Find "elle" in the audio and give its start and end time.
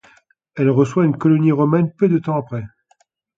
0.55-0.71